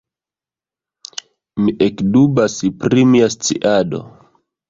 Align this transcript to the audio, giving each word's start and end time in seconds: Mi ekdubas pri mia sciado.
Mi 1.65 1.75
ekdubas 1.89 2.57
pri 2.85 3.05
mia 3.13 3.29
sciado. 3.35 4.01